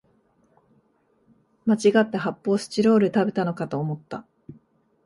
[1.63, 4.25] まちがって発泡スチロール食べたのかと思った